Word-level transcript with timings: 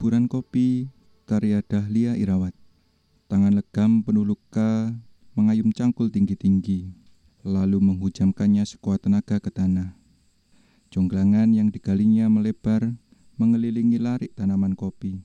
Kuburan 0.00 0.32
kopi 0.32 0.88
karya 1.28 1.60
Dahlia 1.60 2.16
Irawat. 2.16 2.56
Tangan 3.28 3.52
legam 3.52 4.00
penuh 4.00 4.24
luka 4.24 4.96
mengayum 5.36 5.76
cangkul 5.76 6.08
tinggi-tinggi, 6.08 6.88
lalu 7.44 7.84
menghujamkannya 7.84 8.64
sekuat 8.64 9.04
tenaga 9.04 9.36
ke 9.36 9.52
tanah. 9.52 9.92
Jonglangan 10.88 11.52
yang 11.52 11.68
digalinya 11.68 12.32
melebar 12.32 12.96
mengelilingi 13.36 14.00
larik 14.00 14.32
tanaman 14.32 14.72
kopi. 14.72 15.20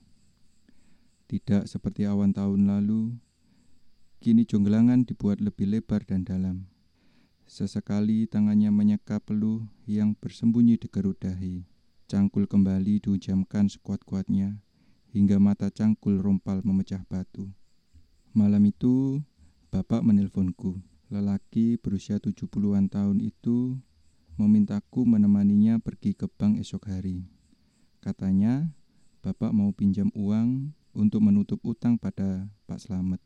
Tidak 1.24 1.64
seperti 1.64 2.04
awan 2.04 2.36
tahun 2.36 2.68
lalu, 2.68 3.16
kini 4.20 4.44
jonglangan 4.44 5.08
dibuat 5.08 5.40
lebih 5.40 5.72
lebar 5.72 6.04
dan 6.04 6.28
dalam. 6.28 6.68
Sesekali 7.48 8.28
tangannya 8.28 8.68
menyeka 8.68 9.24
peluh 9.24 9.64
yang 9.88 10.12
bersembunyi 10.20 10.76
di 10.76 10.92
gerut. 10.92 11.24
Cangkul 12.12 12.44
kembali 12.44 13.00
dihujamkan 13.00 13.72
sekuat-kuatnya 13.72 14.65
hingga 15.16 15.40
mata 15.40 15.72
cangkul 15.72 16.20
rompal 16.20 16.60
memecah 16.60 17.00
batu. 17.08 17.48
Malam 18.36 18.68
itu, 18.68 19.24
bapak 19.72 20.04
menelponku. 20.04 20.76
Lelaki 21.08 21.80
berusia 21.80 22.20
70-an 22.20 22.92
tahun 22.92 23.24
itu 23.24 23.80
memintaku 24.36 25.08
menemaninya 25.08 25.80
pergi 25.80 26.12
ke 26.12 26.28
bank 26.28 26.60
esok 26.60 26.92
hari. 26.92 27.24
Katanya, 28.04 28.68
bapak 29.24 29.56
mau 29.56 29.72
pinjam 29.72 30.12
uang 30.12 30.76
untuk 30.92 31.24
menutup 31.24 31.64
utang 31.64 31.96
pada 31.96 32.52
Pak 32.68 32.84
Slamet. 32.84 33.24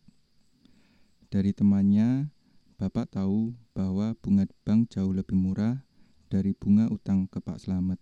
Dari 1.27 1.50
temannya, 1.50 2.30
bapak 2.78 3.18
tahu 3.18 3.58
bahwa 3.74 4.14
bunga 4.22 4.46
bank 4.62 4.94
jauh 4.94 5.11
lebih 5.11 5.34
murah 5.34 5.83
dari 6.30 6.55
bunga 6.55 6.86
utang 6.86 7.27
ke 7.27 7.42
Pak 7.42 7.58
Slamet. 7.58 7.98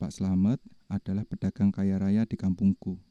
Pak 0.00 0.16
Slamet 0.16 0.64
adalah 0.94 1.26
pedagang 1.26 1.74
kaya 1.74 1.98
raya 1.98 2.22
di 2.22 2.38
kampungku. 2.38 3.02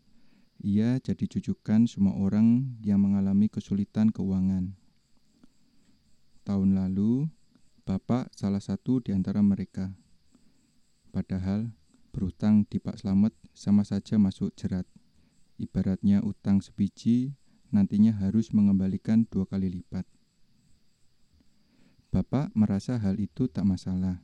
Ia 0.64 1.04
jadi 1.04 1.28
jujukan 1.28 1.84
semua 1.92 2.16
orang 2.16 2.80
yang 2.80 3.04
mengalami 3.04 3.52
kesulitan 3.52 4.08
keuangan. 4.16 4.72
Tahun 6.48 6.70
lalu, 6.72 7.28
Bapak 7.84 8.32
salah 8.32 8.64
satu 8.64 9.04
di 9.04 9.12
antara 9.12 9.44
mereka. 9.44 9.92
Padahal, 11.12 11.76
berutang 12.16 12.64
di 12.72 12.80
Pak 12.80 13.04
Slamet 13.04 13.36
sama 13.52 13.84
saja 13.84 14.16
masuk 14.16 14.56
jerat. 14.56 14.88
Ibaratnya 15.60 16.24
utang 16.24 16.64
sebiji, 16.64 17.36
nantinya 17.76 18.16
harus 18.16 18.56
mengembalikan 18.56 19.28
dua 19.28 19.44
kali 19.44 19.68
lipat. 19.68 20.08
Bapak 22.08 22.56
merasa 22.56 22.96
hal 22.96 23.20
itu 23.20 23.52
tak 23.52 23.68
masalah 23.68 24.24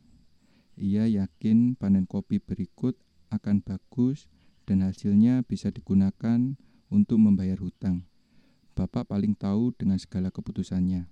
ia 0.79 1.03
yakin 1.11 1.75
panen 1.75 2.07
kopi 2.07 2.39
berikut 2.39 2.95
akan 3.29 3.61
bagus 3.61 4.29
dan 4.69 4.85
hasilnya 4.85 5.41
bisa 5.45 5.73
digunakan 5.73 6.53
untuk 6.93 7.17
membayar 7.17 7.57
hutang. 7.57 8.05
Bapak 8.77 9.09
paling 9.09 9.33
tahu 9.33 9.73
dengan 9.73 9.97
segala 9.97 10.29
keputusannya. 10.29 11.09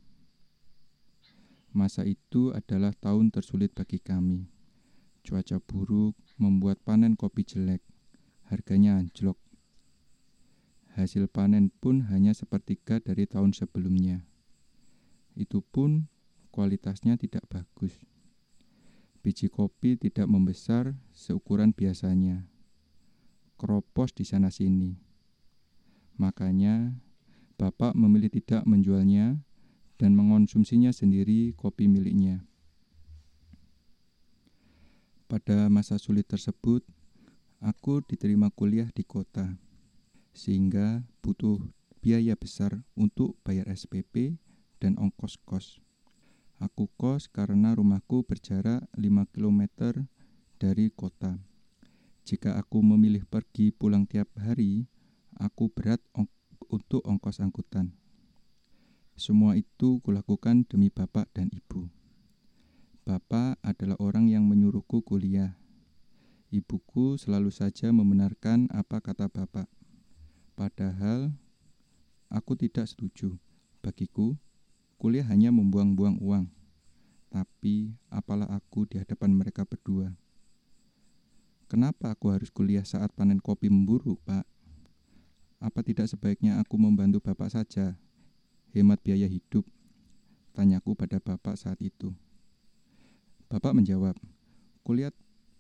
Masa 1.74 2.06
itu 2.06 2.54
adalah 2.54 2.94
tahun 2.98 3.30
tersulit 3.30 3.74
bagi 3.78 4.02
kami. 4.02 4.50
Cuaca 5.22 5.62
buruk 5.62 6.16
membuat 6.40 6.82
panen 6.82 7.14
kopi 7.14 7.44
jelek. 7.44 7.84
Harganya 8.48 8.98
anjlok. 8.98 9.38
Hasil 10.96 11.30
panen 11.30 11.70
pun 11.70 12.08
hanya 12.10 12.34
sepertiga 12.34 12.98
dari 13.04 13.28
tahun 13.30 13.54
sebelumnya. 13.54 14.26
Itu 15.38 15.62
pun 15.62 16.10
kualitasnya 16.50 17.20
tidak 17.22 17.46
bagus 17.52 17.94
biji 19.28 19.52
kopi 19.52 20.00
tidak 20.00 20.24
membesar 20.32 20.96
seukuran 21.12 21.76
biasanya. 21.76 22.48
Keropos 23.60 24.16
di 24.16 24.24
sana-sini. 24.24 24.96
Makanya, 26.16 26.96
Bapak 27.60 27.92
memilih 27.92 28.32
tidak 28.32 28.64
menjualnya 28.64 29.44
dan 30.00 30.16
mengonsumsinya 30.16 30.96
sendiri 30.96 31.52
kopi 31.60 31.92
miliknya. 31.92 32.48
Pada 35.28 35.68
masa 35.68 36.00
sulit 36.00 36.24
tersebut, 36.24 36.88
aku 37.60 38.00
diterima 38.08 38.48
kuliah 38.48 38.88
di 38.96 39.04
kota, 39.04 39.60
sehingga 40.32 41.04
butuh 41.20 41.60
biaya 42.00 42.40
besar 42.40 42.80
untuk 42.96 43.36
bayar 43.44 43.68
SPP 43.76 44.40
dan 44.80 44.96
ongkos 44.96 45.36
kos. 45.44 45.84
Aku 46.58 46.90
kos 46.98 47.30
karena 47.30 47.78
rumahku 47.78 48.26
berjarak 48.26 48.90
5 48.98 49.30
km 49.30 49.62
dari 50.58 50.90
kota. 50.90 51.38
Jika 52.26 52.58
aku 52.58 52.82
memilih 52.82 53.30
pergi 53.30 53.70
pulang 53.70 54.10
tiap 54.10 54.28
hari, 54.42 54.90
aku 55.38 55.70
berat 55.70 56.02
ong 56.18 56.26
untuk 56.68 57.06
ongkos 57.06 57.40
angkutan. 57.40 57.94
Semua 59.14 59.54
itu 59.54 60.02
kulakukan 60.02 60.66
demi 60.66 60.90
bapak 60.90 61.30
dan 61.34 61.50
ibu. 61.54 61.90
Bapak 63.08 63.58
adalah 63.64 63.96
orang 64.04 64.28
yang 64.28 64.44
menyuruhku 64.46 65.02
kuliah. 65.02 65.56
Ibuku 66.52 67.16
selalu 67.16 67.54
saja 67.54 67.94
membenarkan 67.94 68.68
apa 68.74 69.00
kata 69.00 69.32
bapak. 69.32 69.70
Padahal 70.58 71.32
aku 72.34 72.58
tidak 72.60 72.90
setuju. 72.90 73.38
Bagiku, 73.80 74.36
Kuliah 74.98 75.30
hanya 75.30 75.54
membuang-buang 75.54 76.18
uang, 76.18 76.50
tapi 77.30 77.94
apalah 78.10 78.50
aku 78.50 78.90
di 78.90 78.98
hadapan 78.98 79.30
mereka 79.30 79.62
berdua. 79.62 80.10
Kenapa 81.70 82.18
aku 82.18 82.34
harus 82.34 82.50
kuliah 82.50 82.82
saat 82.82 83.14
panen 83.14 83.38
kopi 83.38 83.70
memburuk, 83.70 84.18
Pak? 84.26 84.42
Apa 85.62 85.86
tidak 85.86 86.10
sebaiknya 86.10 86.58
aku 86.58 86.82
membantu 86.82 87.22
Bapak 87.22 87.54
saja? 87.54 87.94
Hemat 88.74 88.98
biaya 89.06 89.30
hidup, 89.30 89.70
tanyaku 90.58 90.98
pada 90.98 91.22
Bapak 91.22 91.62
saat 91.62 91.78
itu. 91.78 92.18
Bapak 93.54 93.78
menjawab, 93.78 94.18
kuliah 94.82 95.14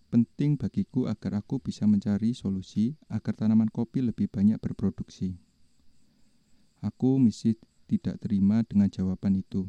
penting 0.10 0.58
bagiku 0.58 1.06
agar 1.06 1.46
aku 1.46 1.62
bisa 1.62 1.86
mencari 1.86 2.34
solusi 2.34 2.98
agar 3.06 3.38
tanaman 3.38 3.70
kopi 3.70 4.02
lebih 4.02 4.34
banyak 4.34 4.58
berproduksi. 4.58 5.38
Aku 6.82 7.22
misi 7.22 7.54
tidak 7.88 8.20
terima 8.20 8.62
dengan 8.68 8.92
jawaban 8.92 9.40
itu. 9.40 9.66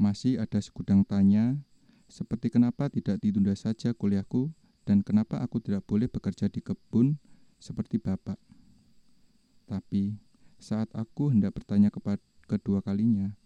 Masih 0.00 0.40
ada 0.40 0.58
segudang 0.58 1.04
tanya, 1.04 1.60
seperti 2.08 2.48
kenapa 2.48 2.88
tidak 2.88 3.20
ditunda 3.20 3.52
saja 3.54 3.92
kuliahku 3.92 4.50
dan 4.88 5.04
kenapa 5.04 5.38
aku 5.44 5.62
tidak 5.62 5.86
boleh 5.86 6.10
bekerja 6.10 6.48
di 6.48 6.64
kebun 6.64 7.20
seperti 7.62 8.00
bapak. 8.00 8.40
Tapi 9.68 10.18
saat 10.58 10.90
aku 10.96 11.30
hendak 11.30 11.54
bertanya 11.54 11.92
kepada 11.92 12.20
kedua 12.50 12.82
kalinya, 12.82 13.36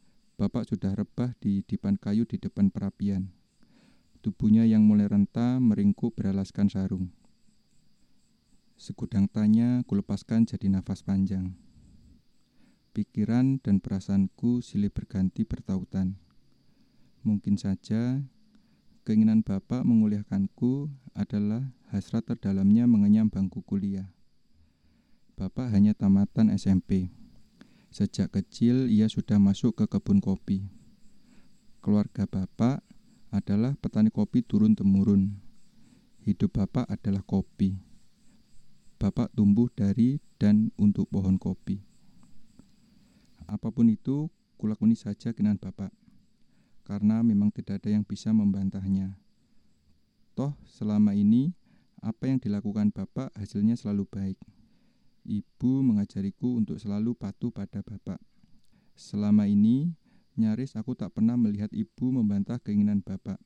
bapak 0.41 0.66
sudah 0.66 0.97
rebah 0.97 1.37
di 1.38 1.60
dipan 1.66 2.00
kayu 2.00 2.25
di 2.25 2.41
depan 2.41 2.72
perapian. 2.72 3.31
Tubuhnya 4.25 4.66
yang 4.66 4.83
mulai 4.83 5.06
renta 5.06 5.62
meringkuk 5.62 6.19
beralaskan 6.19 6.66
sarung. 6.66 7.12
Segudang 8.77 9.31
tanya 9.31 9.87
kulepaskan 9.87 10.44
jadi 10.44 10.69
nafas 10.69 11.00
panjang. 11.06 11.66
Pikiran 12.96 13.60
dan 13.60 13.76
perasaanku 13.76 14.64
silih 14.64 14.88
berganti 14.88 15.44
bertautan. 15.44 16.16
Mungkin 17.28 17.60
saja 17.60 18.24
keinginan 19.04 19.44
Bapak 19.44 19.84
menguliahkanku 19.84 20.88
adalah 21.12 21.76
hasrat 21.92 22.24
terdalamnya 22.24 22.88
mengenyam 22.88 23.28
bangku 23.28 23.60
kuliah. 23.60 24.09
Bapak 25.36 25.76
hanya 25.76 25.92
tamatan 25.92 26.48
SMP. 26.56 27.12
Sejak 27.92 28.32
kecil 28.32 28.88
ia 28.88 29.12
sudah 29.12 29.36
masuk 29.36 29.76
ke 29.76 29.84
kebun 29.92 30.24
kopi. 30.24 30.65
Keluarga 31.84 32.24
Bapak 32.24 32.80
adalah 33.28 33.76
petani 33.76 34.09
kopi 34.09 34.41
turun-temurun. 34.41 35.36
Hidup 36.24 36.65
Bapak 36.65 36.88
adalah 36.88 37.21
kopi. 37.21 37.76
Bapak 38.97 39.36
tumbuh 39.36 39.68
dari 39.68 40.16
dan 40.41 40.72
untuk 40.80 41.12
pohon 41.12 41.36
kopi. 41.36 41.96
Apa 43.47 43.71
pun 43.71 43.87
itu, 43.87 44.27
kulakuni 44.59 44.98
saja 44.98 45.31
kenan 45.31 45.59
Bapak, 45.59 45.95
karena 46.83 47.22
memang 47.22 47.54
tidak 47.54 47.83
ada 47.83 47.95
yang 47.95 48.03
bisa 48.03 48.34
membantahnya. 48.34 49.15
Toh, 50.34 50.53
selama 50.66 51.15
ini, 51.15 51.54
apa 52.03 52.28
yang 52.28 52.43
dilakukan 52.43 52.91
Bapak 52.91 53.33
hasilnya 53.39 53.78
selalu 53.78 54.04
baik. 54.10 54.39
Ibu 55.27 55.83
mengajariku 55.83 56.59
untuk 56.59 56.78
selalu 56.78 57.15
patuh 57.19 57.51
pada 57.51 57.83
Bapak. 57.83 58.22
Selama 58.95 59.51
ini, 59.51 59.91
nyaris 60.39 60.77
aku 60.77 60.95
tak 60.95 61.16
pernah 61.16 61.34
melihat 61.34 61.72
ibu 61.75 62.13
membantah 62.13 62.60
keinginan 62.63 63.03
Bapak. 63.03 63.41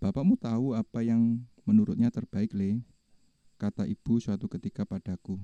Bapakmu 0.00 0.36
tahu 0.36 0.76
apa 0.76 1.00
yang 1.00 1.40
menurutnya 1.64 2.12
terbaik, 2.12 2.52
Le, 2.52 2.84
kata 3.56 3.88
ibu 3.88 4.20
suatu 4.20 4.46
ketika 4.52 4.84
padaku. 4.84 5.40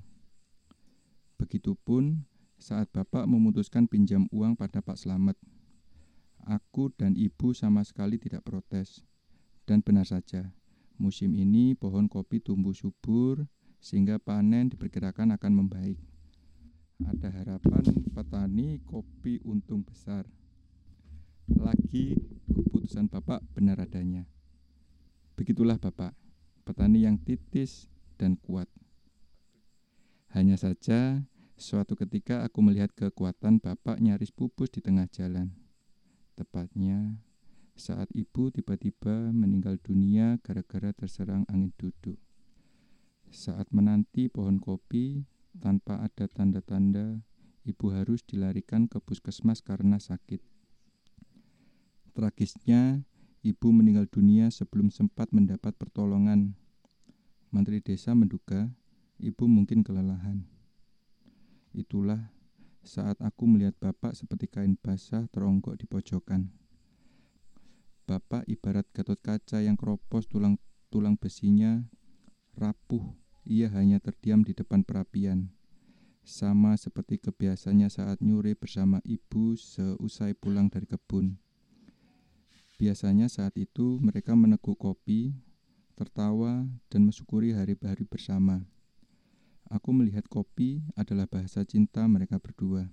Begitupun 1.41 2.29
saat 2.61 2.93
Bapak 2.93 3.25
memutuskan 3.25 3.89
pinjam 3.89 4.29
uang 4.29 4.53
pada 4.53 4.85
Pak 4.85 5.01
Slamet. 5.01 5.41
Aku 6.45 6.93
dan 6.93 7.17
ibu 7.17 7.57
sama 7.57 7.81
sekali 7.81 8.21
tidak 8.21 8.45
protes. 8.45 9.01
Dan 9.65 9.81
benar 9.81 10.05
saja, 10.05 10.53
musim 11.01 11.33
ini 11.33 11.73
pohon 11.73 12.05
kopi 12.05 12.45
tumbuh 12.45 12.77
subur 12.77 13.49
sehingga 13.81 14.21
panen 14.21 14.69
diperkirakan 14.69 15.41
akan 15.41 15.53
membaik. 15.65 15.97
Ada 17.01 17.33
harapan 17.33 17.85
petani 18.13 18.77
kopi 18.85 19.41
untung 19.49 19.81
besar. 19.81 20.29
Lagi 21.49 22.13
keputusan 22.45 23.09
Bapak 23.09 23.41
benar 23.57 23.81
adanya. 23.81 24.29
Begitulah 25.33 25.81
Bapak, 25.81 26.13
petani 26.69 27.09
yang 27.09 27.17
titis 27.17 27.89
dan 28.21 28.37
kuat. 28.37 28.69
Hanya 30.31 30.61
saja, 30.61 31.25
suatu 31.61 31.93
ketika 31.93 32.41
aku 32.41 32.65
melihat 32.65 32.89
kekuatan 32.97 33.61
Bapak 33.61 34.01
nyaris 34.01 34.33
pupus 34.33 34.73
di 34.73 34.81
tengah 34.81 35.05
jalan. 35.13 35.53
Tepatnya 36.33 37.21
saat 37.77 38.09
ibu 38.17 38.49
tiba-tiba 38.49 39.29
meninggal 39.29 39.77
dunia 39.77 40.41
gara-gara 40.41 40.97
terserang 40.97 41.45
angin 41.53 41.77
duduk. 41.77 42.17
Saat 43.29 43.69
menanti 43.77 44.33
pohon 44.33 44.57
kopi, 44.57 45.29
tanpa 45.61 46.01
ada 46.01 46.27
tanda-tanda, 46.27 47.21
ibu 47.69 47.87
harus 47.93 48.25
dilarikan 48.25 48.89
ke 48.89 48.97
puskesmas 48.99 49.61
karena 49.61 50.01
sakit. 50.01 50.41
Tragisnya, 52.17 53.05
ibu 53.45 53.69
meninggal 53.71 54.09
dunia 54.09 54.49
sebelum 54.49 54.89
sempat 54.89 55.31
mendapat 55.31 55.77
pertolongan. 55.77 56.57
Menteri 57.53 57.85
desa 57.85 58.17
menduga 58.17 58.73
Ibu 59.21 59.45
mungkin 59.53 59.85
kelelahan. 59.85 60.49
Itulah 61.71 62.35
saat 62.83 63.21
aku 63.23 63.47
melihat 63.47 63.77
Bapak 63.79 64.17
seperti 64.17 64.51
kain 64.51 64.75
basah 64.75 65.29
teronggok 65.31 65.79
di 65.79 65.87
pojokan. 65.87 66.51
Bapak 68.11 68.43
ibarat 68.51 68.91
gatot 68.91 69.21
kaca 69.23 69.63
yang 69.63 69.79
keropos 69.79 70.27
tulang-tulang 70.27 71.15
besinya 71.15 71.87
rapuh. 72.59 73.15
Ia 73.47 73.71
hanya 73.71 74.03
terdiam 74.03 74.43
di 74.43 74.51
depan 74.51 74.83
perapian. 74.83 75.55
Sama 76.27 76.75
seperti 76.75 77.23
kebiasaannya 77.23 77.89
saat 77.89 78.19
nyuri 78.21 78.59
bersama 78.59 78.99
ibu 79.07 79.55
seusai 79.55 80.35
pulang 80.37 80.69
dari 80.69 80.91
kebun. 80.91 81.39
Biasanya 82.77 83.31
saat 83.31 83.55
itu 83.61 84.01
mereka 84.03 84.35
meneguk 84.35 84.81
kopi, 84.81 85.37
tertawa, 85.95 86.67
dan 86.89 87.07
mensyukuri 87.07 87.53
hari-hari 87.53 88.09
bersama. 88.09 88.65
Aku 89.71 89.95
melihat 89.95 90.27
kopi 90.27 90.83
adalah 90.99 91.31
bahasa 91.31 91.63
cinta 91.63 92.03
mereka 92.11 92.43
berdua. 92.43 92.91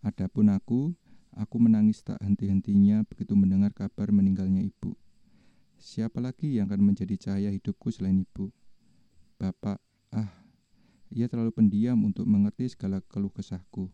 Adapun 0.00 0.48
aku, 0.48 0.96
aku 1.36 1.56
menangis 1.60 2.00
tak 2.00 2.16
henti-hentinya 2.24 3.04
begitu 3.04 3.36
mendengar 3.36 3.76
kabar 3.76 4.08
meninggalnya 4.08 4.64
ibu. 4.64 4.96
Siapa 5.76 6.24
lagi 6.24 6.56
yang 6.56 6.72
akan 6.72 6.80
menjadi 6.80 7.12
cahaya 7.20 7.52
hidupku 7.52 7.92
selain 7.92 8.24
ibu? 8.24 8.48
Bapak, 9.36 9.84
ah, 10.16 10.32
ia 11.12 11.28
terlalu 11.28 11.52
pendiam 11.52 12.00
untuk 12.00 12.24
mengerti 12.24 12.72
segala 12.72 13.04
keluh 13.04 13.28
kesahku. 13.28 13.92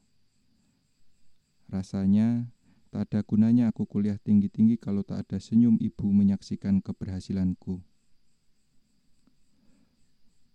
Rasanya 1.66 2.46
tak 2.94 3.10
ada 3.10 3.26
gunanya 3.26 3.74
aku 3.74 3.90
kuliah 3.90 4.22
tinggi-tinggi 4.22 4.78
kalau 4.78 5.02
tak 5.02 5.26
ada 5.26 5.42
senyum 5.42 5.82
ibu 5.82 6.06
menyaksikan 6.14 6.78
keberhasilanku. 6.78 7.82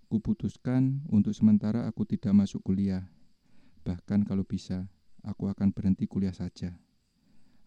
Kuputuskan 0.08 1.04
untuk 1.12 1.36
sementara 1.36 1.84
aku 1.84 2.08
tidak 2.08 2.32
masuk 2.32 2.64
kuliah. 2.64 3.12
Bahkan 3.84 4.24
kalau 4.24 4.48
bisa, 4.48 4.88
aku 5.20 5.52
akan 5.52 5.76
berhenti 5.76 6.08
kuliah 6.08 6.32
saja. 6.32 6.80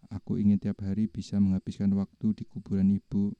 Aku 0.09 0.41
ingin 0.41 0.57
tiap 0.57 0.81
hari 0.81 1.05
bisa 1.05 1.37
menghabiskan 1.37 1.93
waktu 1.93 2.33
di 2.33 2.43
kuburan 2.49 2.89
ibu 2.97 3.37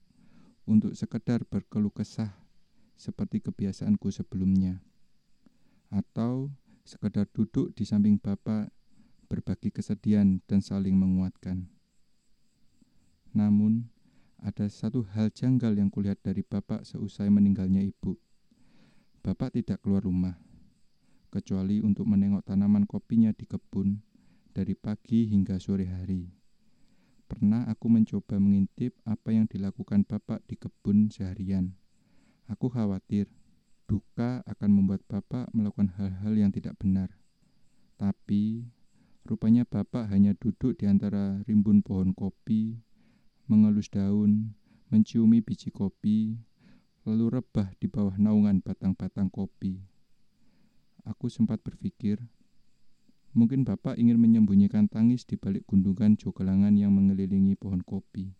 untuk 0.70 0.94
sekedar 0.94 1.42
berkeluh 1.50 1.90
kesah 1.90 2.30
seperti 2.94 3.42
kebiasaanku 3.42 4.14
sebelumnya. 4.14 4.78
Atau 5.90 6.54
sekedar 6.86 7.26
duduk 7.34 7.74
di 7.74 7.84
samping 7.84 8.22
bapak 8.22 8.70
berbagi 9.26 9.74
kesedihan 9.74 10.38
dan 10.46 10.62
saling 10.62 10.94
menguatkan. 10.94 11.66
Namun, 13.34 13.90
ada 14.38 14.70
satu 14.70 15.06
hal 15.18 15.34
janggal 15.34 15.74
yang 15.74 15.90
kulihat 15.90 16.22
dari 16.22 16.46
bapak 16.46 16.86
seusai 16.86 17.34
meninggalnya 17.34 17.82
ibu. 17.82 18.22
Bapak 19.22 19.54
tidak 19.54 19.86
keluar 19.86 20.02
rumah, 20.02 20.34
kecuali 21.30 21.78
untuk 21.78 22.10
menengok 22.10 22.42
tanaman 22.42 22.90
kopinya 22.90 23.30
di 23.30 23.46
kebun 23.46 24.02
dari 24.50 24.74
pagi 24.74 25.30
hingga 25.30 25.62
sore 25.62 25.86
hari. 25.86 26.26
Pernah 27.30 27.70
aku 27.70 27.86
mencoba 27.86 28.42
mengintip 28.42 28.98
apa 29.06 29.30
yang 29.30 29.46
dilakukan 29.46 30.10
Bapak 30.10 30.42
di 30.50 30.58
kebun 30.58 31.14
seharian. 31.14 31.78
Aku 32.50 32.74
khawatir 32.74 33.30
duka 33.86 34.42
akan 34.50 34.70
membuat 34.74 35.06
Bapak 35.06 35.54
melakukan 35.54 35.94
hal-hal 36.02 36.34
yang 36.34 36.50
tidak 36.50 36.74
benar. 36.82 37.14
Tapi 38.02 38.66
rupanya 39.30 39.70
Bapak 39.70 40.10
hanya 40.10 40.34
duduk 40.34 40.82
di 40.82 40.90
antara 40.90 41.46
rimbun 41.46 41.86
pohon 41.86 42.18
kopi, 42.18 42.74
mengelus 43.46 43.86
daun, 43.94 44.58
menciumi 44.90 45.46
biji 45.46 45.70
kopi, 45.70 46.42
lalu 47.02 47.42
rebah 47.42 47.74
di 47.82 47.90
bawah 47.90 48.14
naungan 48.14 48.62
batang-batang 48.62 49.34
kopi. 49.34 49.82
Aku 51.02 51.34
sempat 51.34 51.58
berpikir, 51.66 52.22
mungkin 53.34 53.66
Bapak 53.66 53.98
ingin 53.98 54.22
menyembunyikan 54.22 54.86
tangis 54.86 55.26
di 55.26 55.34
balik 55.34 55.66
gundukan 55.66 56.14
jogelangan 56.14 56.78
yang 56.78 56.94
mengelilingi 56.94 57.58
pohon 57.58 57.82
kopi. 57.82 58.38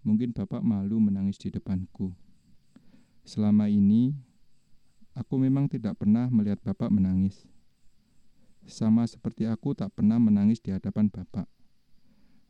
Mungkin 0.00 0.32
Bapak 0.32 0.64
malu 0.64 0.96
menangis 0.96 1.36
di 1.36 1.52
depanku. 1.52 2.16
Selama 3.22 3.68
ini, 3.68 4.16
aku 5.12 5.36
memang 5.36 5.68
tidak 5.68 6.00
pernah 6.00 6.32
melihat 6.32 6.58
Bapak 6.64 6.88
menangis. 6.88 7.44
Sama 8.64 9.04
seperti 9.04 9.44
aku 9.44 9.76
tak 9.76 9.92
pernah 9.92 10.16
menangis 10.16 10.56
di 10.58 10.72
hadapan 10.72 11.12
Bapak. 11.12 11.44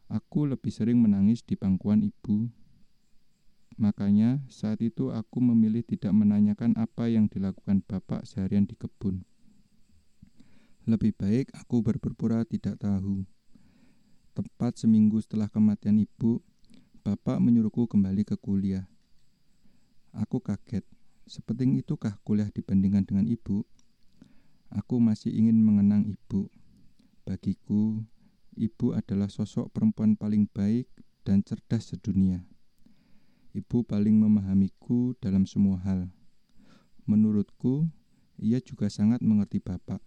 Aku 0.07 0.47
lebih 0.47 0.71
sering 0.71 1.03
menangis 1.03 1.43
di 1.43 1.59
pangkuan 1.59 2.07
ibu 2.07 2.53
Makanya 3.83 4.39
saat 4.47 4.79
itu 4.79 5.11
aku 5.11 5.43
memilih 5.43 5.83
tidak 5.83 6.15
menanyakan 6.15 6.79
apa 6.79 7.11
yang 7.11 7.27
dilakukan 7.27 7.83
bapak 7.83 8.23
seharian 8.23 8.63
di 8.63 8.79
kebun. 8.79 9.27
Lebih 10.87 11.19
baik 11.19 11.51
aku 11.59 11.83
berpura-pura 11.83 12.47
tidak 12.47 12.79
tahu. 12.79 13.27
Tepat 14.39 14.79
seminggu 14.79 15.19
setelah 15.19 15.51
kematian 15.51 15.99
ibu, 15.99 16.39
bapak 17.03 17.43
menyuruhku 17.43 17.91
kembali 17.91 18.23
ke 18.23 18.39
kuliah. 18.39 18.87
Aku 20.15 20.39
kaget, 20.39 20.87
sepenting 21.27 21.75
itukah 21.83 22.23
kuliah 22.23 22.55
dibandingkan 22.55 23.03
dengan 23.03 23.27
ibu? 23.27 23.67
Aku 24.71 25.03
masih 25.03 25.35
ingin 25.35 25.59
mengenang 25.59 26.07
ibu. 26.07 26.47
Bagiku, 27.27 27.99
ibu 28.55 28.95
adalah 28.95 29.27
sosok 29.27 29.75
perempuan 29.75 30.15
paling 30.15 30.47
baik 30.47 30.87
dan 31.27 31.43
cerdas 31.43 31.91
sedunia. 31.91 32.47
Ibu 33.53 33.85
paling 33.85 34.17
memahamiku 34.17 35.13
dalam 35.21 35.45
semua 35.45 35.77
hal. 35.85 36.09
Menurutku, 37.05 37.85
ia 38.41 38.65
juga 38.65 38.89
sangat 38.89 39.21
mengerti 39.21 39.61
Bapak. 39.61 40.01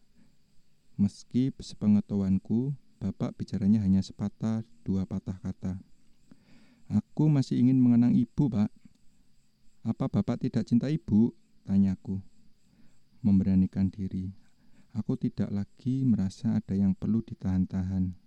Meski 0.98 1.54
sepengetahuanku, 1.54 2.74
Bapak 2.98 3.38
bicaranya 3.38 3.86
hanya 3.86 4.02
sepatah 4.02 4.66
dua 4.82 5.06
patah 5.06 5.38
kata. 5.38 5.78
Aku 6.90 7.30
masih 7.30 7.62
ingin 7.62 7.78
mengenang 7.78 8.18
ibu, 8.18 8.50
Pak. 8.50 8.74
Apa 9.86 10.10
Bapak 10.10 10.42
tidak 10.42 10.66
cinta 10.66 10.90
ibu? 10.90 11.30
Tanyaku. 11.70 12.18
Memberanikan 13.22 13.94
diri. 13.94 14.34
Aku 14.98 15.22
tidak 15.22 15.54
lagi 15.54 16.02
merasa 16.02 16.58
ada 16.58 16.74
yang 16.74 16.98
perlu 16.98 17.22
ditahan-tahan. 17.22 18.18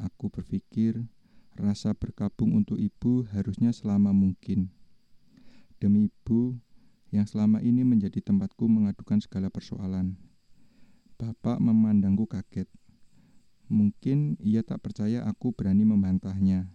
Aku 0.00 0.26
berpikir 0.26 1.06
Rasa 1.60 1.92
berkabung 1.92 2.56
untuk 2.56 2.80
ibu 2.80 3.28
harusnya 3.36 3.68
selama 3.76 4.16
mungkin. 4.16 4.72
Demi 5.76 6.08
ibu 6.08 6.56
yang 7.12 7.28
selama 7.28 7.60
ini 7.60 7.84
menjadi 7.84 8.16
tempatku 8.24 8.64
mengadukan 8.64 9.20
segala 9.20 9.52
persoalan. 9.52 10.16
Bapak 11.20 11.60
memandangku 11.60 12.24
kaget. 12.24 12.64
Mungkin 13.68 14.40
ia 14.40 14.64
tak 14.64 14.80
percaya 14.88 15.28
aku 15.28 15.52
berani 15.52 15.84
membantahnya. 15.84 16.72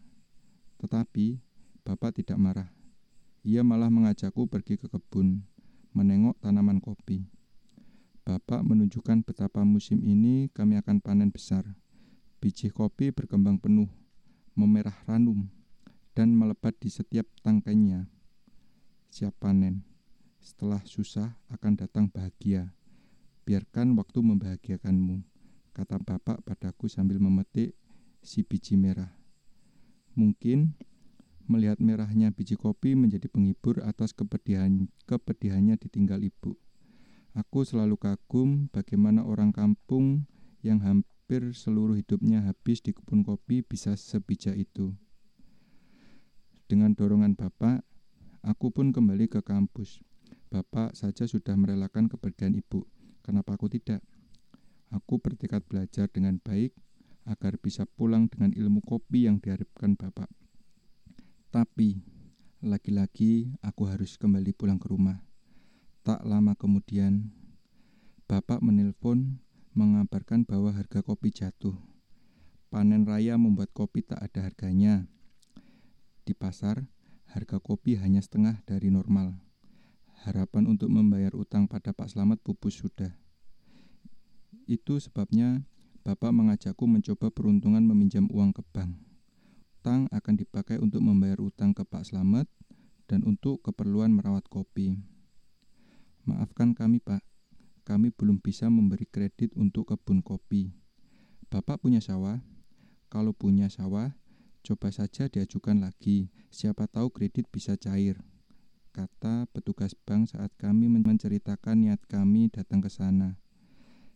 Tetapi 0.77 1.41
Bapak 1.81 2.21
tidak 2.21 2.37
marah. 2.37 2.69
Ia 3.41 3.65
malah 3.65 3.89
mengajakku 3.89 4.45
pergi 4.45 4.77
ke 4.77 4.85
kebun, 4.85 5.41
menengok 5.97 6.37
tanaman 6.45 6.77
kopi. 6.77 7.25
Bapak 8.21 8.61
menunjukkan 8.61 9.25
betapa 9.25 9.65
musim 9.65 10.05
ini 10.05 10.45
kami 10.53 10.77
akan 10.77 11.01
panen 11.01 11.33
besar. 11.33 11.65
Biji 12.37 12.69
kopi 12.69 13.09
berkembang 13.09 13.57
penuh 13.57 13.89
memerah 14.55 14.95
ranum 15.05 15.51
dan 16.17 16.33
melebat 16.33 16.73
di 16.81 16.89
setiap 16.89 17.27
tangkainya. 17.43 18.07
Siap 19.11 19.35
panen. 19.37 19.83
Setelah 20.41 20.81
susah 20.87 21.35
akan 21.51 21.75
datang 21.75 22.09
bahagia. 22.09 22.73
Biarkan 23.45 23.93
waktu 23.99 24.19
membahagiakanmu, 24.25 25.21
kata 25.75 26.01
bapak 26.01 26.41
padaku 26.41 26.89
sambil 26.89 27.21
memetik 27.21 27.77
si 28.25 28.41
biji 28.41 28.73
merah. 28.73 29.13
Mungkin 30.17 30.73
Melihat 31.45 31.77
merahnya 31.77 32.33
biji 32.33 32.57
kopi 32.57 32.97
menjadi 32.97 33.29
penghibur 33.29 33.77
atas 33.85 34.17
kepedihan, 34.17 34.89
kepedihannya 35.05 35.77
ditinggal 35.77 36.25
ibu. 36.25 36.57
Aku 37.37 37.61
selalu 37.61 38.01
kagum 38.01 38.65
bagaimana 38.73 39.21
orang 39.21 39.53
kampung 39.53 40.25
yang 40.65 40.81
hampir 40.81 41.14
seluruh 41.25 41.97
hidupnya 41.97 42.45
habis 42.45 42.85
di 42.85 42.93
kebun 42.93 43.25
kopi 43.25 43.65
bisa 43.65 43.97
sebijak 43.97 44.53
itu. 44.53 44.93
Dengan 46.69 46.93
dorongan 46.93 47.33
bapak, 47.33 47.81
aku 48.45 48.69
pun 48.69 48.93
kembali 48.93 49.25
ke 49.25 49.41
kampus. 49.41 50.05
Bapak 50.53 50.93
saja 50.93 51.25
sudah 51.25 51.57
merelakan 51.57 52.05
kepergian 52.05 52.53
ibu. 52.53 52.85
Kenapa 53.25 53.57
aku 53.57 53.65
tidak? 53.73 54.05
Aku 54.93 55.17
bertekad 55.17 55.65
belajar 55.65 56.05
dengan 56.13 56.37
baik 56.37 56.77
agar 57.25 57.57
bisa 57.57 57.89
pulang 57.89 58.29
dengan 58.29 58.53
ilmu 58.53 58.85
kopi 58.85 59.25
yang 59.25 59.41
diharapkan 59.41 59.97
bapak. 59.97 60.29
Tapi, 61.49 62.05
lagi-lagi 62.61 63.49
aku 63.65 63.89
harus 63.89 64.21
kembali 64.21 64.53
pulang 64.53 64.77
ke 64.77 64.93
rumah. 64.93 65.17
Tak 66.05 66.21
lama 66.21 66.53
kemudian, 66.53 67.33
bapak 68.29 68.61
menelpon 68.61 69.41
mengabarkan 69.75 70.47
bahwa 70.47 70.71
harga 70.71 71.03
kopi 71.03 71.35
jatuh. 71.35 71.75
Panen 72.71 73.03
raya 73.03 73.35
membuat 73.35 73.75
kopi 73.75 74.01
tak 74.01 74.23
ada 74.23 74.47
harganya. 74.47 75.05
Di 76.25 76.33
pasar, 76.33 76.87
harga 77.29 77.59
kopi 77.59 77.99
hanya 77.99 78.23
setengah 78.23 78.63
dari 78.63 78.87
normal. 78.87 79.35
Harapan 80.25 80.71
untuk 80.71 80.89
membayar 80.89 81.35
utang 81.35 81.67
pada 81.67 81.93
Pak 81.93 82.15
Slamet 82.15 82.41
pupus 82.41 82.81
sudah. 82.81 83.13
Itu 84.65 84.97
sebabnya 84.97 85.67
Bapak 86.05 86.31
mengajakku 86.31 86.85
mencoba 86.85 87.33
peruntungan 87.33 87.81
meminjam 87.81 88.29
uang 88.29 88.53
ke 88.53 88.61
bank. 88.73 88.93
Utang 89.81 90.05
akan 90.09 90.33
dipakai 90.37 90.77
untuk 90.77 91.01
membayar 91.01 91.37
utang 91.41 91.73
ke 91.73 91.81
Pak 91.81 92.09
Slamet 92.09 92.45
dan 93.05 93.21
untuk 93.25 93.61
keperluan 93.65 94.13
merawat 94.13 94.45
kopi. 94.45 94.97
Maafkan 96.25 96.73
kami, 96.73 97.01
Pak. 97.01 97.21
Kami 97.85 98.09
belum 98.09 98.41
bisa 98.41 98.65
memberi 98.65 99.05
kredit 99.05 99.53
untuk 99.53 99.93
kebun 99.93 100.25
kopi. 100.25 100.73
Bapak 101.53 101.85
punya 101.85 102.01
sawah? 102.01 102.41
Kalau 103.13 103.29
punya 103.29 103.69
sawah, 103.69 104.17
coba 104.65 104.89
saja 104.89 105.29
diajukan 105.29 105.77
lagi. 105.77 106.33
Siapa 106.49 106.89
tahu 106.89 107.13
kredit 107.13 107.45
bisa 107.53 107.77
cair. 107.77 108.17
Kata 108.89 109.45
petugas 109.53 109.93
bank 109.93 110.33
saat 110.33 110.49
kami 110.57 110.89
menceritakan 110.89 111.85
niat 111.85 112.01
kami 112.09 112.49
datang 112.49 112.81
ke 112.81 112.89
sana. 112.89 113.37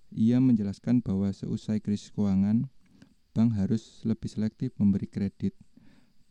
Ia 0.10 0.42
menjelaskan 0.42 1.06
bahwa 1.06 1.30
seusai 1.30 1.78
krisis 1.78 2.10
keuangan, 2.10 2.74
bank 3.38 3.54
harus 3.54 4.02
lebih 4.02 4.34
selektif 4.34 4.74
memberi 4.82 5.06
kredit. 5.06 5.54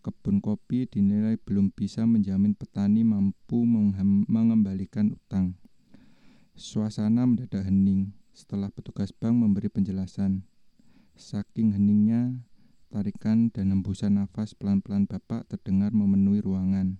Kebun 0.03 0.43
kopi 0.43 0.91
dinilai 0.91 1.39
belum 1.39 1.71
bisa 1.71 2.03
menjamin 2.03 2.59
petani 2.59 3.07
mampu 3.07 3.63
mengembalikan 4.27 5.15
utang. 5.15 5.55
Suasana 6.59 7.23
mendadak 7.23 7.71
hening 7.71 8.19
setelah 8.35 8.67
petugas 8.75 9.15
bank 9.15 9.31
memberi 9.31 9.71
penjelasan. 9.71 10.43
Saking 11.15 11.71
heningnya, 11.79 12.43
tarikan 12.91 13.47
dan 13.55 13.71
hembusan 13.71 14.19
nafas 14.19 14.59
pelan-pelan 14.59 15.07
bapak 15.07 15.47
terdengar 15.47 15.95
memenuhi 15.95 16.43
ruangan. 16.43 16.99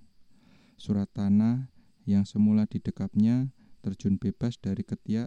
Surat 0.79 1.11
tanah 1.11 1.75
yang 2.07 2.23
semula 2.23 2.71
didekapnya 2.71 3.51
terjun 3.83 4.15
bebas 4.15 4.63
dari 4.63 4.87
ketiak 4.87 5.27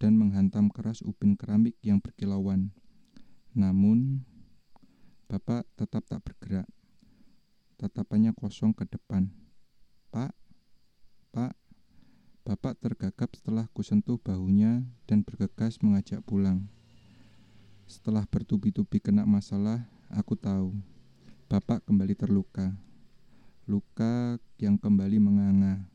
dan 0.00 0.16
menghantam 0.16 0.72
keras 0.72 1.04
upin 1.04 1.36
keramik 1.36 1.76
yang 1.84 2.00
berkilauan. 2.00 2.72
Namun, 3.52 4.24
bapak 5.28 5.68
tetap 5.76 6.08
tak 6.08 6.24
bergerak. 6.24 6.64
Tatapannya 7.76 8.32
kosong 8.32 8.72
ke 8.72 8.88
depan. 8.88 9.28
Pak, 10.08 10.32
pak, 11.28 11.52
Tergagap 13.16 13.32
setelah 13.40 13.66
kusentuh 13.72 14.20
bahunya 14.20 14.84
dan 15.08 15.24
bergegas 15.24 15.80
mengajak 15.80 16.20
pulang. 16.20 16.68
Setelah 17.88 18.28
bertubi-tubi 18.28 19.00
kena 19.00 19.24
masalah, 19.24 19.88
aku 20.12 20.36
tahu 20.36 20.76
Bapak 21.48 21.80
kembali 21.88 22.12
terluka. 22.12 22.76
Luka 23.64 24.36
yang 24.60 24.76
kembali 24.76 25.16
menganga. 25.16 25.88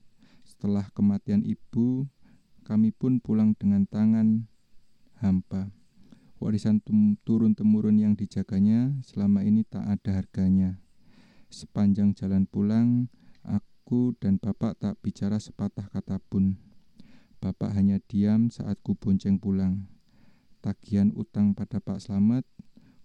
Setelah 0.49 0.89
kematian 0.97 1.45
ibu, 1.45 2.09
kami 2.65 2.89
pun 2.89 3.21
pulang 3.21 3.53
dengan 3.53 3.85
tangan 3.85 4.49
hampa. 5.21 5.69
Warisan 6.41 6.81
turun-temurun 7.21 8.01
yang 8.01 8.17
dijaganya 8.17 8.97
selama 9.05 9.45
ini 9.45 9.61
tak 9.61 9.85
ada 9.85 10.25
harganya. 10.25 10.81
Sepanjang 11.53 12.17
jalan 12.17 12.49
pulang, 12.49 13.13
Aku 13.45 14.17
dan 14.17 14.41
bapak 14.41 14.81
tak 14.81 14.97
bicara 15.05 15.37
sepatah 15.37 15.85
kata 15.85 16.17
pun. 16.17 16.70
Bapak 17.41 17.73
hanya 17.73 17.97
diam 18.05 18.53
saat 18.53 18.77
ku 18.85 18.93
bonceng 18.93 19.41
pulang. 19.41 19.89
Tagihan 20.61 21.09
utang 21.17 21.57
pada 21.57 21.81
Pak 21.81 21.97
Slamet, 21.97 22.45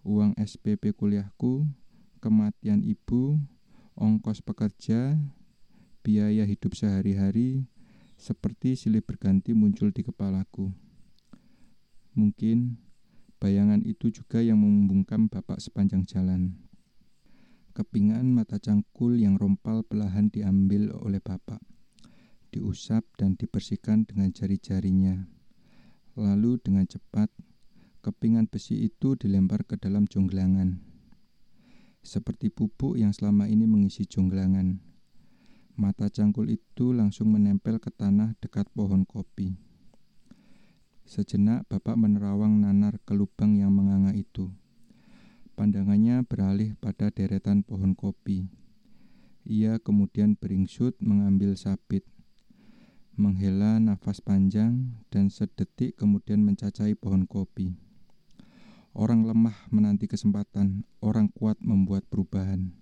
uang 0.05 0.37
SPP 0.37 0.93
kuliahku, 0.93 1.65
kematian 2.21 2.85
ibu, 2.85 3.41
ongkos 3.97 4.45
pekerja, 4.45 5.17
biaya 6.05 6.45
hidup 6.45 6.77
sehari-hari, 6.77 7.65
seperti 8.13 8.77
silih 8.77 9.01
berganti 9.01 9.57
muncul 9.57 9.89
di 9.89 10.05
kepalaku. 10.05 10.69
Mungkin 12.13 12.77
bayangan 13.41 13.81
itu 13.89 14.13
juga 14.13 14.37
yang 14.45 14.61
membungkam 14.61 15.33
bapak 15.33 15.57
sepanjang 15.57 16.05
jalan. 16.05 16.61
Kepingan 17.73 18.29
mata 18.33 18.61
cangkul 18.61 19.17
yang 19.17 19.33
rompal 19.33 19.81
perlahan 19.81 20.29
diambil 20.29 20.93
oleh 20.93 21.21
bapak. 21.21 21.61
Diusap 22.47 23.03
dan 23.19 23.35
dibersihkan 23.35 24.07
dengan 24.07 24.31
jari-jarinya. 24.31 25.27
Lalu 26.15 26.57
dengan 26.63 26.87
cepat, 26.87 27.27
kepingan 28.01 28.47
besi 28.47 28.87
itu 28.87 29.19
dilempar 29.19 29.67
ke 29.67 29.75
dalam 29.75 30.07
jonglangan. 30.07 30.79
Seperti 32.01 32.47
pupuk 32.47 32.95
yang 32.95 33.11
selama 33.11 33.51
ini 33.51 33.67
mengisi 33.67 34.07
jonglangan. 34.07 34.79
Mata 35.77 36.09
cangkul 36.09 36.49
itu 36.49 36.95
langsung 36.95 37.35
menempel 37.35 37.77
ke 37.77 37.93
tanah 37.93 38.33
dekat 38.41 38.65
pohon 38.73 39.05
kopi. 39.05 39.53
Sejenak 41.05 41.69
bapak 41.69 41.99
menerawang 41.99 42.63
nanar 42.63 42.97
ke 43.03 43.13
lubang 43.13 43.59
yang 43.59 43.75
menganga 43.75 44.15
itu. 44.15 44.49
Pandangannya 45.53 46.25
beralih 46.25 46.73
pada 46.81 47.13
deretan 47.13 47.61
pohon 47.61 47.93
kopi. 47.93 48.49
Ia 49.45 49.77
kemudian 49.79 50.33
beringsut 50.33 50.97
mengambil 50.97 51.53
sabit, 51.53 52.03
menghela 53.17 53.81
nafas 53.81 54.21
panjang, 54.21 54.93
dan 55.09 55.33
sedetik 55.33 55.97
kemudian 55.97 56.45
mencacai 56.45 56.93
pohon 56.93 57.25
kopi. 57.25 57.73
Orang 58.93 59.25
lemah 59.25 59.57
menanti 59.73 60.05
kesempatan, 60.05 60.85
orang 61.01 61.29
kuat 61.33 61.57
membuat 61.61 62.05
perubahan. 62.09 62.73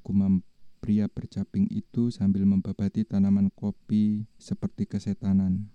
Gumam 0.00 0.44
pria 0.80 1.08
bercaping 1.08 1.68
itu 1.72 2.12
sambil 2.12 2.44
membabati 2.44 3.04
tanaman 3.08 3.48
kopi 3.52 4.28
seperti 4.36 4.84
kesetanan. 4.84 5.72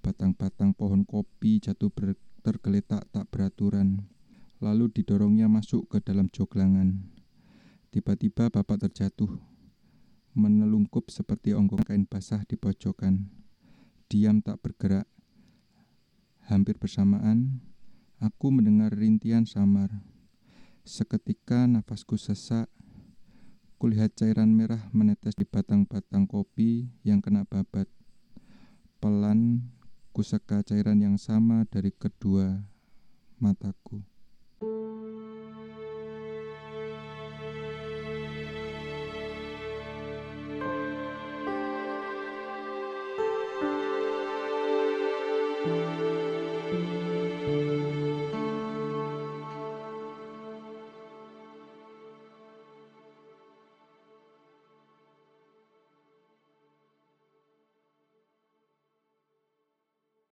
Batang-batang 0.00 0.72
pohon 0.72 1.04
kopi 1.04 1.60
jatuh 1.60 1.92
tergeletak 2.40 3.04
tak 3.12 3.28
beraturan 3.28 4.08
lalu 4.60 4.88
didorongnya 4.88 5.52
masuk 5.52 5.84
ke 5.92 5.98
dalam 6.00 6.32
joglangan. 6.32 7.04
Tiba-tiba 7.92 8.48
bapak 8.48 8.88
terjatuh, 8.88 9.36
menelungkup 10.36 11.08
seperti 11.08 11.56
onggong 11.56 11.80
kain 11.80 12.04
basah 12.04 12.44
di 12.44 12.60
pojokan. 12.60 13.32
Diam 14.12 14.44
tak 14.44 14.60
bergerak. 14.60 15.08
Hampir 16.46 16.76
bersamaan, 16.76 17.64
aku 18.20 18.52
mendengar 18.52 18.92
rintian 18.92 19.48
samar. 19.48 19.90
Seketika 20.86 21.66
nafasku 21.66 22.14
sesak, 22.20 22.70
kulihat 23.80 24.14
cairan 24.14 24.54
merah 24.54 24.86
menetes 24.94 25.34
di 25.34 25.42
batang-batang 25.48 26.28
kopi 26.28 26.86
yang 27.02 27.18
kena 27.18 27.42
babat. 27.48 27.90
Pelan, 29.02 29.72
kuseka 30.14 30.62
cairan 30.62 31.02
yang 31.02 31.16
sama 31.18 31.66
dari 31.66 31.90
kedua 31.90 32.62
mataku. 33.42 34.15